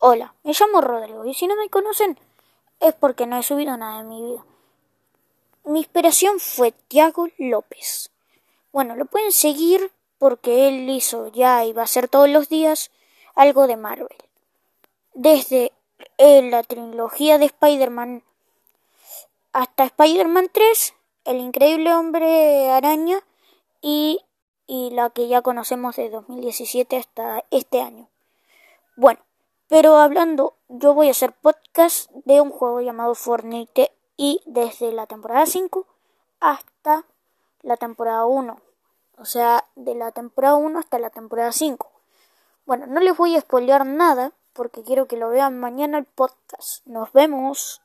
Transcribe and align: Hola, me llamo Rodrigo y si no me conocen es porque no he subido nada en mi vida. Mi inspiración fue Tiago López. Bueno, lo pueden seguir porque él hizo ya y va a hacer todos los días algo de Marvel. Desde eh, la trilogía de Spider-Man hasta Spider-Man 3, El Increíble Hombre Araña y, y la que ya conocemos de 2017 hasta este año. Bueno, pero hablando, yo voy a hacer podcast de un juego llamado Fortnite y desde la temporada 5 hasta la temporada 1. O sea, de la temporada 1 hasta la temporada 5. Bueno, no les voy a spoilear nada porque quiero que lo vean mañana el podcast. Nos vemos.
Hola, 0.00 0.32
me 0.44 0.52
llamo 0.52 0.80
Rodrigo 0.80 1.24
y 1.24 1.34
si 1.34 1.48
no 1.48 1.56
me 1.56 1.68
conocen 1.68 2.16
es 2.78 2.94
porque 2.94 3.26
no 3.26 3.36
he 3.36 3.42
subido 3.42 3.76
nada 3.76 4.02
en 4.02 4.08
mi 4.08 4.22
vida. 4.22 4.44
Mi 5.64 5.80
inspiración 5.80 6.38
fue 6.38 6.70
Tiago 6.70 7.26
López. 7.36 8.12
Bueno, 8.70 8.94
lo 8.94 9.06
pueden 9.06 9.32
seguir 9.32 9.90
porque 10.18 10.68
él 10.68 10.88
hizo 10.88 11.26
ya 11.32 11.64
y 11.64 11.72
va 11.72 11.80
a 11.80 11.84
hacer 11.84 12.06
todos 12.06 12.28
los 12.28 12.48
días 12.48 12.92
algo 13.34 13.66
de 13.66 13.76
Marvel. 13.76 14.06
Desde 15.14 15.72
eh, 16.16 16.42
la 16.48 16.62
trilogía 16.62 17.38
de 17.38 17.46
Spider-Man 17.46 18.22
hasta 19.52 19.82
Spider-Man 19.82 20.48
3, 20.52 20.94
El 21.24 21.38
Increíble 21.38 21.92
Hombre 21.92 22.70
Araña 22.70 23.18
y, 23.80 24.20
y 24.68 24.90
la 24.90 25.10
que 25.10 25.26
ya 25.26 25.42
conocemos 25.42 25.96
de 25.96 26.08
2017 26.08 26.96
hasta 26.96 27.44
este 27.50 27.80
año. 27.80 28.08
Bueno, 28.96 29.18
pero 29.68 29.98
hablando, 29.98 30.54
yo 30.68 30.94
voy 30.94 31.08
a 31.08 31.10
hacer 31.10 31.32
podcast 31.32 32.10
de 32.24 32.40
un 32.40 32.50
juego 32.50 32.80
llamado 32.80 33.14
Fortnite 33.14 33.92
y 34.16 34.40
desde 34.46 34.92
la 34.92 35.06
temporada 35.06 35.44
5 35.44 35.86
hasta 36.40 37.04
la 37.62 37.76
temporada 37.76 38.24
1. 38.24 38.60
O 39.18 39.24
sea, 39.24 39.64
de 39.76 39.94
la 39.94 40.10
temporada 40.12 40.56
1 40.56 40.78
hasta 40.78 40.98
la 40.98 41.10
temporada 41.10 41.52
5. 41.52 41.90
Bueno, 42.64 42.86
no 42.86 43.00
les 43.00 43.16
voy 43.16 43.36
a 43.36 43.40
spoilear 43.40 43.84
nada 43.84 44.32
porque 44.54 44.82
quiero 44.82 45.06
que 45.06 45.16
lo 45.16 45.28
vean 45.28 45.60
mañana 45.60 45.98
el 45.98 46.04
podcast. 46.04 46.86
Nos 46.86 47.12
vemos. 47.12 47.76